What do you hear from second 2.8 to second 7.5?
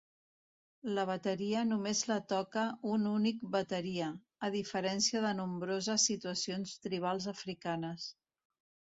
un únic bateria, a diferència de nombroses situacions tribals